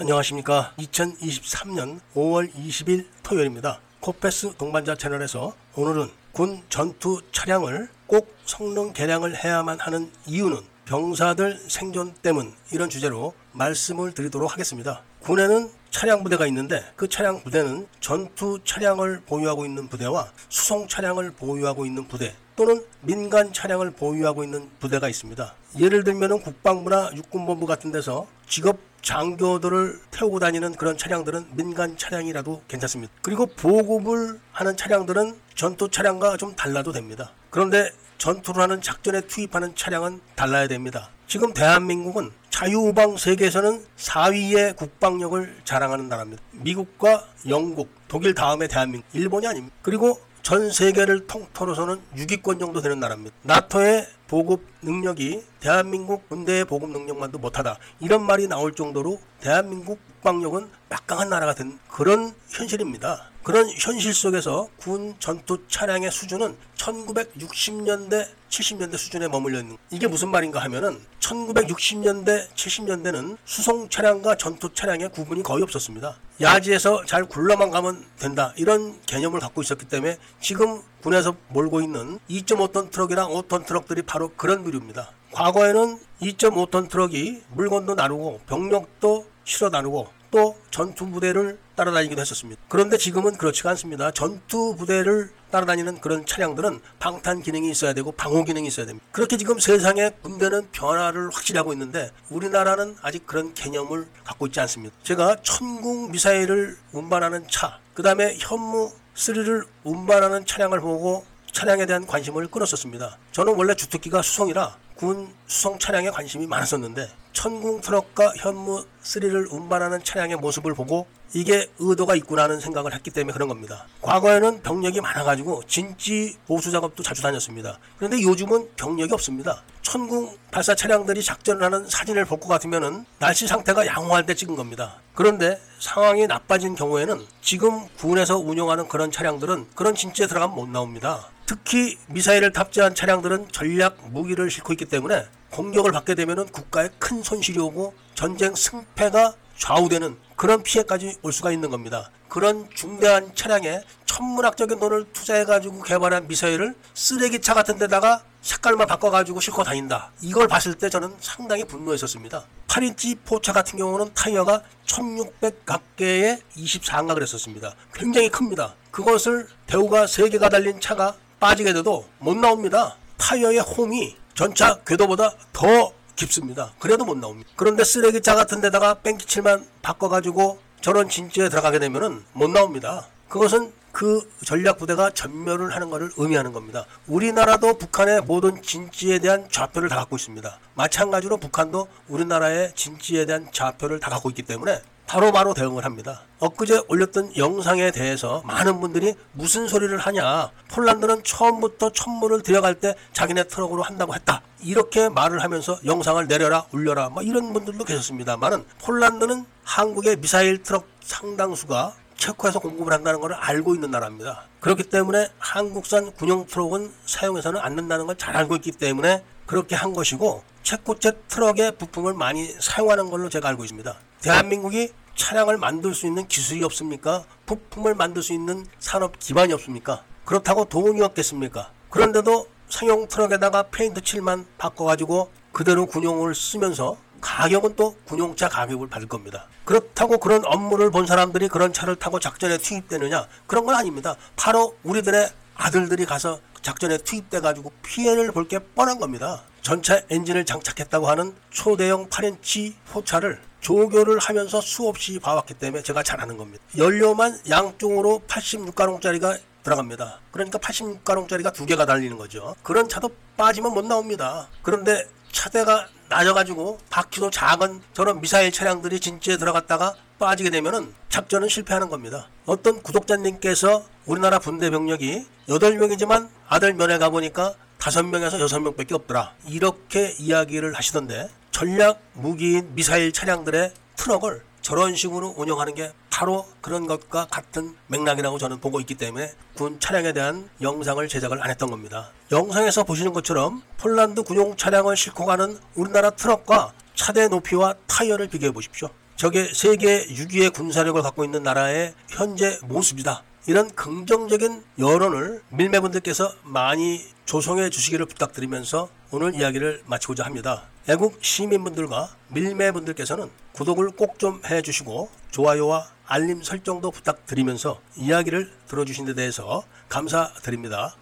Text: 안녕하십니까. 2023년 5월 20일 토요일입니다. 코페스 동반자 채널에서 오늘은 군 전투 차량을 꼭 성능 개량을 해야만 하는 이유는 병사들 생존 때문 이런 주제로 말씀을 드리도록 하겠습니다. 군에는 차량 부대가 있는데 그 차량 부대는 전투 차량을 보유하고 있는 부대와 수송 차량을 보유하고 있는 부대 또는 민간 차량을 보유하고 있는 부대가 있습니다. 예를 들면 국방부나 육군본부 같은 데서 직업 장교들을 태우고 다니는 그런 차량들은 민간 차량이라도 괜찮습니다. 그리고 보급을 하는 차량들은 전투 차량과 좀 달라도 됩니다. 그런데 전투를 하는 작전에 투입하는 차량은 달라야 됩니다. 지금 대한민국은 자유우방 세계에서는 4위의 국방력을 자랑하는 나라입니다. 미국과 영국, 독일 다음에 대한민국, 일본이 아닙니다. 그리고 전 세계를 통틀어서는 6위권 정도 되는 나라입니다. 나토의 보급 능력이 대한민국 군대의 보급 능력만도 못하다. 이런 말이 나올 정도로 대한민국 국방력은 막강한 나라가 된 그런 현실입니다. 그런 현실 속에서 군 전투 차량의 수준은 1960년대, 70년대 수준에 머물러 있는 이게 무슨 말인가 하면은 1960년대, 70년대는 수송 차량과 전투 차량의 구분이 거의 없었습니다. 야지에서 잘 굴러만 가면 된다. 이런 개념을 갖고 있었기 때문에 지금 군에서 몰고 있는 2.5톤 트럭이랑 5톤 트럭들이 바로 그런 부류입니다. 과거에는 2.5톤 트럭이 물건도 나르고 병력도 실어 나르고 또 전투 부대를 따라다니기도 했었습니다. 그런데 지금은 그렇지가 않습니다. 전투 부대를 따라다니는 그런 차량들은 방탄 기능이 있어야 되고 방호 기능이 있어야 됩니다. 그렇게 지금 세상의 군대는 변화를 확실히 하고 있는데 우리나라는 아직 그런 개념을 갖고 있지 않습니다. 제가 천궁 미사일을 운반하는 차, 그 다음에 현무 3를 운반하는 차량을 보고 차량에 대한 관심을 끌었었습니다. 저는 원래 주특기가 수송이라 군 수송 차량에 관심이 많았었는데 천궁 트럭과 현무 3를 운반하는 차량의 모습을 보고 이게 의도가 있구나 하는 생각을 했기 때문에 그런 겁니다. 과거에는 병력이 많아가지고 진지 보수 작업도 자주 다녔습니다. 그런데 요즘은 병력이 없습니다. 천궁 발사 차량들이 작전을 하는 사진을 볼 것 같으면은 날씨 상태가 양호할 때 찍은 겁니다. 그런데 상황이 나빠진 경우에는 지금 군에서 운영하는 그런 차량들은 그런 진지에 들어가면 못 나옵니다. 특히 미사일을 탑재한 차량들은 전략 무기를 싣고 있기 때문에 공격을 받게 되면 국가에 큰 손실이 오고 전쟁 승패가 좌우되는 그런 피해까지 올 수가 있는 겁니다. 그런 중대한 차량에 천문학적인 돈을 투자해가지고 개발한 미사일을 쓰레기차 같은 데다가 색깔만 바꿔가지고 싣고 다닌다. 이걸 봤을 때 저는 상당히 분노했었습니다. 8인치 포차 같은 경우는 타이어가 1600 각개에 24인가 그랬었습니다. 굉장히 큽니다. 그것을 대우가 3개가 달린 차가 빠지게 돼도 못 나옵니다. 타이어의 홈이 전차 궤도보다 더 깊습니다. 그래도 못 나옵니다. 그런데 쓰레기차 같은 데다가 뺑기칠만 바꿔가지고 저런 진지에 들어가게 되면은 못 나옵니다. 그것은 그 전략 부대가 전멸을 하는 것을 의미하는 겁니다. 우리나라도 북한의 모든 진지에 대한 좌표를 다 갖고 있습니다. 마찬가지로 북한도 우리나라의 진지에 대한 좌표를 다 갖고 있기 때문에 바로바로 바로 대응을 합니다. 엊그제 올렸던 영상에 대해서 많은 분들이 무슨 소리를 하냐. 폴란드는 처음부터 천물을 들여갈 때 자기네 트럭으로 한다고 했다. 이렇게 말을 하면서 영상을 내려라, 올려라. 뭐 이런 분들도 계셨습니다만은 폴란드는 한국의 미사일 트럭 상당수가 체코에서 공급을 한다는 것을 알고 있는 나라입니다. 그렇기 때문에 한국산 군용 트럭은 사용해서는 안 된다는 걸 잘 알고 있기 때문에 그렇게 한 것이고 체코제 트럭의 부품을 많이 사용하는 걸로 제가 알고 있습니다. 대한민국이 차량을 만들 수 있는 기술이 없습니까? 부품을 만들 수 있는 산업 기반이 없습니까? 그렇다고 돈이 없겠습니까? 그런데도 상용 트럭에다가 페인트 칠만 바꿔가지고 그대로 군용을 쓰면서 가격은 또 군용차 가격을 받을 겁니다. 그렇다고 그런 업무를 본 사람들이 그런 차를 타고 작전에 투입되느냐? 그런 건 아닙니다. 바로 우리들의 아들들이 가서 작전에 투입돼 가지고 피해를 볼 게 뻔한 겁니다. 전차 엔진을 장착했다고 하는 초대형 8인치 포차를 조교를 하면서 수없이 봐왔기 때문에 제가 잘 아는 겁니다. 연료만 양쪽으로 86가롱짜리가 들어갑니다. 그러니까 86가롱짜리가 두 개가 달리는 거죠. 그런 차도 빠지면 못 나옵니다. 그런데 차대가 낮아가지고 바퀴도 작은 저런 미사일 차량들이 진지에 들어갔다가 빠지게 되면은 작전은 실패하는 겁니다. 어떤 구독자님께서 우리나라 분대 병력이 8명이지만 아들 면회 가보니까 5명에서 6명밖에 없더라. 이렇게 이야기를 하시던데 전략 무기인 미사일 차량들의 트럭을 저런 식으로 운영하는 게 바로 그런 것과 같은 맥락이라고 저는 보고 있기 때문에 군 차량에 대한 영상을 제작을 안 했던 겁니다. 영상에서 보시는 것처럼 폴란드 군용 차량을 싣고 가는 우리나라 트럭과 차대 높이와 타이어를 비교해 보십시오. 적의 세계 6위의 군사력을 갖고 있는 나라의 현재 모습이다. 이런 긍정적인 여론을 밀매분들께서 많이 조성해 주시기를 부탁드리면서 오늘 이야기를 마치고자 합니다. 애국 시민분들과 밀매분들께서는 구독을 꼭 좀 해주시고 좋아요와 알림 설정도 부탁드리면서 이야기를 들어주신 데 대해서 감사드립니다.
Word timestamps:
안녕하십니까. 0.00 0.74
2023년 0.78 1.98
5월 2.14 2.54
20일 2.54 3.04
토요일입니다. 3.24 3.80
코페스 3.98 4.54
동반자 4.56 4.94
채널에서 4.94 5.54
오늘은 5.74 6.08
군 6.30 6.62
전투 6.68 7.20
차량을 7.32 7.88
꼭 8.06 8.32
성능 8.44 8.92
개량을 8.92 9.34
해야만 9.42 9.80
하는 9.80 10.12
이유는 10.24 10.60
병사들 10.84 11.58
생존 11.66 12.14
때문 12.22 12.54
이런 12.70 12.88
주제로 12.88 13.34
말씀을 13.50 14.14
드리도록 14.14 14.52
하겠습니다. 14.52 15.02
군에는 15.22 15.68
차량 15.90 16.22
부대가 16.22 16.46
있는데 16.46 16.84
그 16.94 17.08
차량 17.08 17.42
부대는 17.42 17.88
전투 17.98 18.60
차량을 18.64 19.22
보유하고 19.26 19.66
있는 19.66 19.88
부대와 19.88 20.30
수송 20.48 20.86
차량을 20.86 21.32
보유하고 21.32 21.84
있는 21.84 22.06
부대 22.06 22.36
또는 22.54 22.84
민간 23.00 23.52
차량을 23.52 23.90
보유하고 23.90 24.44
있는 24.44 24.70
부대가 24.78 25.08
있습니다. 25.08 25.54
예를 25.80 26.04
들면 26.04 26.40
국방부나 26.40 27.10
육군본부 27.16 27.66
같은 27.66 27.90
데서 27.90 28.28
직업 28.48 28.87
장교들을 29.02 30.00
태우고 30.10 30.38
다니는 30.38 30.74
그런 30.74 30.96
차량들은 30.96 31.56
민간 31.56 31.96
차량이라도 31.96 32.62
괜찮습니다. 32.68 33.12
그리고 33.22 33.46
보급을 33.46 34.40
하는 34.52 34.76
차량들은 34.76 35.38
전투 35.54 35.88
차량과 35.88 36.36
좀 36.36 36.54
달라도 36.54 36.92
됩니다. 36.92 37.32
그런데 37.50 37.90
전투를 38.18 38.62
하는 38.62 38.80
작전에 38.80 39.22
투입하는 39.22 39.74
차량은 39.76 40.20
달라야 40.34 40.66
됩니다. 40.66 41.10
지금 41.26 41.52
대한민국은 41.52 42.30
자유우방 42.50 43.16
세계에서는 43.16 43.84
4위의 43.96 44.76
국방력을 44.76 45.60
자랑하는 45.64 46.08
나라입니다. 46.08 46.42
미국과 46.52 47.24
영국, 47.48 47.90
독일 48.08 48.34
다음에 48.34 48.66
대한민국, 48.66 49.06
일본이 49.12 49.46
아닙니다. 49.46 49.76
그리고 49.82 50.18
전 50.48 50.70
세계를 50.70 51.26
통틀어서는 51.26 52.00
6위권 52.16 52.58
정도 52.58 52.80
되는 52.80 52.98
나라입니다. 52.98 53.36
나토의 53.42 54.08
보급 54.28 54.64
능력이 54.80 55.44
대한민국 55.60 56.26
군대의 56.30 56.64
보급 56.64 56.88
능력만도 56.88 57.38
못하다. 57.38 57.76
이런 58.00 58.24
말이 58.24 58.48
나올 58.48 58.74
정도로 58.74 59.20
대한민국 59.40 59.98
국방력은 60.06 60.70
막강한 60.88 61.28
나라가 61.28 61.54
된 61.54 61.78
그런 61.90 62.34
현실입니다. 62.48 63.30
그런 63.42 63.68
현실 63.68 64.14
속에서 64.14 64.68
군 64.78 65.16
전투 65.18 65.66
차량의 65.68 66.10
수준은 66.10 66.56
1960년대, 66.76 68.28
70년대 68.48 68.96
수준에 68.96 69.28
머물러 69.28 69.60
있는 69.60 69.76
이게 69.90 70.06
무슨 70.06 70.30
말인가 70.30 70.60
하면은 70.60 71.00
1960년대, 71.20 72.48
70년대는 72.54 73.36
수송 73.44 73.88
차량과 73.88 74.36
전투 74.36 74.72
차량의 74.72 75.10
구분이 75.10 75.42
거의 75.42 75.62
없었습니다. 75.62 76.16
야지에서 76.40 77.04
잘 77.04 77.24
굴러만 77.24 77.70
가면 77.70 78.04
된다. 78.18 78.52
이런 78.56 79.00
개념을 79.06 79.40
갖고 79.40 79.60
있었기 79.62 79.86
때문에 79.86 80.18
지금 80.40 80.80
군에서 81.02 81.36
몰고 81.48 81.80
있는 81.80 82.18
2.5톤 82.30 82.90
트럭이랑 82.90 83.30
5톤 83.30 83.66
트럭들이 83.66 84.02
바로 84.02 84.30
그런 84.36 84.62
부류입니다. 84.62 85.10
과거에는 85.32 85.98
2.5톤 86.22 86.88
트럭이 86.88 87.42
물건도 87.52 87.94
나르고 87.94 88.40
병력도 88.46 89.26
실어 89.44 89.68
나르고 89.68 90.17
또 90.30 90.56
전투 90.70 91.08
부대를 91.10 91.58
따라다니기도 91.74 92.20
했었습니다. 92.20 92.60
그런데 92.68 92.98
지금은 92.98 93.36
그렇지가 93.36 93.70
않습니다. 93.70 94.10
전투 94.10 94.76
부대를 94.76 95.30
따라다니는 95.50 96.00
그런 96.00 96.26
차량들은 96.26 96.80
방탄 96.98 97.40
기능이 97.40 97.70
있어야 97.70 97.94
되고 97.94 98.12
방호 98.12 98.44
기능이 98.44 98.68
있어야 98.68 98.86
됩니다. 98.86 99.06
그렇게 99.12 99.36
지금 99.36 99.58
세상의 99.58 100.14
군대는 100.22 100.68
변화를 100.72 101.30
확실히 101.30 101.58
하고 101.58 101.72
있는데 101.72 102.10
우리나라는 102.28 102.96
아직 103.02 103.26
그런 103.26 103.54
개념을 103.54 104.06
갖고 104.24 104.46
있지 104.46 104.60
않습니다. 104.60 104.94
제가 105.02 105.36
천궁 105.42 106.10
미사일을 106.10 106.76
운반하는 106.92 107.46
차, 107.48 107.78
그 107.94 108.02
다음에 108.02 108.36
현무 108.38 108.92
3를 109.14 109.66
운반하는 109.84 110.46
차량을 110.46 110.80
보고 110.80 111.24
차량에 111.52 111.86
대한 111.86 112.06
관심을 112.06 112.46
끌었었습니다. 112.48 113.18
저는 113.32 113.54
원래 113.56 113.74
주특기가 113.74 114.22
수송이라 114.22 114.76
군 114.94 115.32
수송 115.46 115.78
차량에 115.78 116.10
관심이 116.10 116.46
많았었는데 116.46 117.08
천궁 117.42 117.82
트럭과 117.82 118.32
현무 118.36 118.84
3를 119.00 119.52
운반하는 119.52 120.02
차량의 120.02 120.38
모습을 120.38 120.74
보고 120.74 121.06
이게 121.32 121.70
의도가 121.78 122.16
있구나 122.16 122.42
하는 122.42 122.58
생각을 122.58 122.92
했기 122.92 123.12
때문에 123.12 123.32
그런 123.32 123.46
겁니다. 123.46 123.86
과거에는 124.02 124.62
병력이 124.62 125.00
많아가지고 125.00 125.62
진지 125.68 126.36
보수 126.48 126.72
작업도 126.72 127.04
자주 127.04 127.22
다녔습니다. 127.22 127.78
그런데 127.96 128.20
요즘은 128.20 128.70
병력이 128.74 129.12
없습니다. 129.12 129.62
천궁 129.82 130.36
발사 130.50 130.74
차량들이 130.74 131.22
작전을 131.22 131.62
하는 131.62 131.88
사진을 131.88 132.24
볼 132.24 132.40
것 132.40 132.48
같으면은 132.48 133.04
날씨 133.20 133.46
상태가 133.46 133.86
양호할 133.86 134.26
때 134.26 134.34
찍은 134.34 134.56
겁니다. 134.56 134.96
그런데 135.14 135.60
상황이 135.78 136.26
나빠진 136.26 136.74
경우에는 136.74 137.24
지금 137.40 137.86
군에서 137.98 138.36
운영하는 138.36 138.88
그런 138.88 139.12
차량들은 139.12 139.68
그런 139.76 139.94
진지에 139.94 140.26
들어가면 140.26 140.56
못 140.56 140.68
나옵니다. 140.68 141.28
특히 141.46 141.96
미사일을 142.08 142.52
탑재한 142.52 142.96
차량들은 142.96 143.52
전략 143.52 143.96
무기를 144.10 144.50
싣고 144.50 144.72
있기 144.72 144.86
때문에 144.86 145.24
공격을 145.50 145.92
받게 145.92 146.14
되면 146.14 146.46
국가에 146.48 146.88
큰 146.98 147.22
손실이 147.22 147.58
오고 147.58 147.94
전쟁 148.14 148.54
승패가 148.54 149.34
좌우되는 149.56 150.16
그런 150.36 150.62
피해까지 150.62 151.16
올 151.22 151.32
수가 151.32 151.50
있는 151.50 151.70
겁니다. 151.70 152.10
그런 152.28 152.68
중대한 152.74 153.34
차량에 153.34 153.82
천문학적인 154.06 154.78
돈을 154.78 155.12
투자해가지고 155.12 155.82
개발한 155.82 156.28
미사일을 156.28 156.74
쓰레기차 156.94 157.54
같은 157.54 157.78
데다가 157.78 158.22
색깔만 158.42 158.86
바꿔가지고 158.86 159.40
싣고 159.40 159.64
다닌다. 159.64 160.12
이걸 160.20 160.46
봤을 160.46 160.74
때 160.74 160.88
저는 160.88 161.14
상당히 161.20 161.64
분노했었습니다. 161.64 162.44
8인치 162.68 163.18
포차 163.24 163.52
같은 163.52 163.78
경우는 163.78 164.12
타이어가 164.14 164.62
1600 164.86 165.66
각개에 165.66 166.38
24인가 166.56 167.14
그랬었습니다. 167.14 167.74
굉장히 167.92 168.28
큽니다. 168.28 168.74
그것을 168.90 169.48
대우가 169.66 170.04
3개가 170.04 170.50
달린 170.50 170.80
차가 170.80 171.14
빠지게 171.40 171.72
돼도 171.72 172.08
못 172.18 172.36
나옵니다. 172.36 172.96
타이어의 173.16 173.60
홈이 173.60 174.16
전차 174.38 174.78
궤도보다 174.86 175.32
더 175.52 175.92
깊습니다. 176.14 176.70
그래도 176.78 177.04
못 177.04 177.18
나옵니다. 177.18 177.50
그런데 177.56 177.82
쓰레기차 177.82 178.36
같은 178.36 178.60
데다가 178.60 178.94
뺑기칠만 178.94 179.66
바꿔가지고 179.82 180.60
저런 180.80 181.08
진지에 181.08 181.48
들어가게 181.48 181.80
되면은 181.80 182.24
못 182.34 182.48
나옵니다. 182.48 183.08
그것은 183.28 183.72
그 183.90 184.30
전략 184.44 184.78
부대가 184.78 185.10
전멸을 185.10 185.74
하는 185.74 185.90
것을 185.90 186.12
의미하는 186.16 186.52
겁니다. 186.52 186.84
우리나라도 187.08 187.78
북한의 187.78 188.20
모든 188.20 188.62
진지에 188.62 189.18
대한 189.18 189.48
좌표를 189.50 189.88
다 189.88 189.96
갖고 189.96 190.14
있습니다. 190.14 190.60
마찬가지로 190.74 191.38
북한도 191.38 191.88
우리나라의 192.06 192.74
진지에 192.76 193.26
대한 193.26 193.48
좌표를 193.50 193.98
다 193.98 194.08
갖고 194.08 194.28
있기 194.28 194.42
때문에 194.42 194.80
바로바로 195.08 195.32
바로 195.32 195.54
대응을 195.54 195.86
합니다. 195.86 196.20
엊그제 196.38 196.82
올렸던 196.86 197.38
영상에 197.38 197.90
대해서 197.90 198.42
많은 198.44 198.78
분들이 198.78 199.14
무슨 199.32 199.66
소리를 199.66 199.96
하냐. 199.96 200.50
폴란드는 200.70 201.24
처음부터 201.24 201.90
천물을 201.92 202.42
들여갈 202.42 202.74
때 202.74 202.94
자기네 203.14 203.44
트럭으로 203.44 203.82
한다고 203.82 204.14
했다. 204.14 204.42
이렇게 204.60 205.08
말을 205.08 205.42
하면서 205.42 205.78
영상을 205.86 206.28
내려라, 206.28 206.66
올려라. 206.72 207.08
뭐 207.08 207.22
이런 207.22 207.54
분들도 207.54 207.82
계셨습니다만은 207.84 208.66
폴란드는 208.82 209.46
한국의 209.64 210.16
미사일 210.16 210.62
트럭 210.62 210.86
상당수가 211.00 211.94
체코에서 212.18 212.58
공급을 212.58 212.92
한다는 212.92 213.20
것을 213.20 213.34
알고 213.34 213.74
있는 213.74 213.90
나라입니다. 213.90 214.42
그렇기 214.60 214.82
때문에 214.84 215.28
한국산 215.38 216.12
군용 216.12 216.46
트럭은 216.46 216.92
사용해서는 217.06 217.60
안 217.62 217.76
된다는 217.76 218.06
걸 218.06 218.14
잘 218.18 218.36
알고 218.36 218.56
있기 218.56 218.72
때문에 218.72 219.24
그렇게 219.46 219.74
한 219.74 219.94
것이고 219.94 220.42
체코제 220.72 221.12
트럭의 221.28 221.78
부품을 221.78 222.12
많이 222.12 222.52
사용하는 222.60 223.08
걸로 223.08 223.30
제가 223.30 223.48
알고 223.48 223.64
있습니다. 223.64 223.96
대한민국이 224.20 224.92
차량을 225.16 225.56
만들 225.56 225.94
수 225.94 226.06
있는 226.06 226.28
기술이 226.28 226.62
없습니까? 226.62 227.24
부품을 227.46 227.94
만들 227.94 228.22
수 228.22 228.34
있는 228.34 228.66
산업 228.78 229.18
기반이 229.18 229.54
없습니까? 229.54 230.04
그렇다고 230.26 230.66
돈이 230.66 231.00
없겠습니까? 231.00 231.70
그런데도 231.88 232.48
상용 232.68 233.08
트럭에다가 233.08 233.62
페인트 233.70 234.02
칠만 234.02 234.44
바꿔가지고 234.58 235.30
그대로 235.52 235.86
군용을 235.86 236.34
쓰면서 236.34 236.98
가격은 237.22 237.74
또 237.76 237.96
군용차 238.04 238.50
가격을 238.50 238.90
받을 238.90 239.08
겁니다. 239.08 239.46
그렇다고 239.64 240.18
그런 240.18 240.42
업무를 240.44 240.90
본 240.90 241.06
사람들이 241.06 241.48
그런 241.48 241.72
차를 241.72 241.96
타고 241.96 242.20
작전에 242.20 242.58
투입되느냐? 242.58 243.26
그런 243.46 243.64
건 243.64 243.74
아닙니다. 243.74 244.16
바로 244.36 244.76
우리들의 244.82 245.30
아들들이 245.54 246.04
가서 246.04 246.40
작전에 246.60 246.98
투입돼 246.98 247.40
가지고 247.40 247.72
피해를 247.82 248.32
볼 248.32 248.46
게 248.48 248.58
뻔한 248.58 248.98
겁니다. 248.98 249.42
전차 249.68 250.00
엔진을 250.08 250.46
장착했다고 250.46 251.08
하는 251.08 251.34
초대형 251.50 252.08
8인치 252.08 252.72
포차를 252.88 253.38
조교를 253.60 254.18
하면서 254.18 254.62
수없이 254.62 255.18
봐왔기 255.18 255.52
때문에 255.52 255.82
제가 255.82 256.02
잘 256.02 256.22
아는 256.22 256.38
겁니다. 256.38 256.64
연료만 256.78 257.38
양쪽으로 257.50 258.22
86가롱짜리가 258.26 259.38
들어갑니다. 259.62 260.20
그러니까 260.32 260.58
86가롱짜리가 260.58 261.52
두 261.52 261.66
개가 261.66 261.84
달리는 261.84 262.16
거죠. 262.16 262.56
그런 262.62 262.88
차도 262.88 263.10
빠지면 263.36 263.74
못 263.74 263.84
나옵니다. 263.84 264.48
그런데 264.62 265.06
차대가 265.32 265.86
낮아가지고 266.08 266.78
바퀴도 266.88 267.28
작은 267.28 267.82
저런 267.92 268.22
미사일 268.22 268.50
차량들이 268.50 269.00
진지에 269.00 269.36
들어갔다가 269.36 269.94
빠지게 270.18 270.48
되면은 270.48 270.94
작전은 271.10 271.50
실패하는 271.50 271.90
겁니다. 271.90 272.30
어떤 272.46 272.82
구독자님께서 272.82 273.84
우리나라 274.06 274.38
분대 274.38 274.70
병력이 274.70 275.26
8명이지만 275.46 276.30
아들 276.48 276.72
면회 276.72 276.96
가보니까 276.96 277.54
5명에서 277.78 278.38
6명밖에 278.46 278.92
없더라. 278.92 279.34
이렇게 279.46 280.14
이야기를 280.18 280.74
하시던데 280.74 281.28
전략 281.50 282.00
무기인 282.12 282.74
미사일 282.74 283.12
차량들의 283.12 283.72
트럭을 283.96 284.42
저런 284.60 284.94
식으로 284.94 285.34
운영하는 285.36 285.74
게 285.74 285.92
바로 286.10 286.46
그런 286.60 286.86
것과 286.86 287.26
같은 287.26 287.74
맥락이라고 287.86 288.38
저는 288.38 288.60
보고 288.60 288.80
있기 288.80 288.96
때문에 288.96 289.32
군 289.54 289.78
차량에 289.80 290.12
대한 290.12 290.50
영상을 290.60 291.06
제작을 291.06 291.42
안 291.42 291.48
했던 291.48 291.70
겁니다. 291.70 292.10
영상에서 292.32 292.84
보시는 292.84 293.12
것처럼 293.12 293.62
폴란드 293.78 294.24
군용 294.24 294.56
차량을 294.56 294.96
싣고 294.96 295.24
가는 295.24 295.58
우리나라 295.74 296.10
트럭과 296.10 296.72
차대 296.94 297.28
높이와 297.28 297.74
타이어를 297.86 298.28
비교해 298.28 298.52
보십시오. 298.52 298.88
적의 299.16 299.52
세계 299.54 300.06
6위의 300.06 300.52
군사력을 300.52 301.00
갖고 301.02 301.24
있는 301.24 301.42
나라의 301.42 301.94
현재 302.08 302.58
모습이다. 302.64 303.22
이런 303.46 303.70
긍정적인 303.70 304.62
여론을 304.78 305.42
밀매분들께서 305.50 306.34
많이 306.42 307.02
조성해 307.24 307.70
주시기를 307.70 308.06
부탁드리면서 308.06 308.88
오늘 309.10 309.34
이야기를 309.34 309.82
마치고자 309.86 310.24
합니다. 310.24 310.64
애국 310.88 311.18
시민분들과 311.22 312.10
밀매분들께서는 312.28 313.30
구독을 313.52 313.90
꼭 313.90 314.18
좀 314.18 314.42
해주시고 314.44 315.10
좋아요와 315.30 315.86
알림 316.06 316.42
설정도 316.42 316.90
부탁드리면서 316.90 317.80
이야기를 317.96 318.50
들어주신 318.66 319.04
데 319.06 319.14
대해서 319.14 319.62
감사드립니다. 319.88 320.96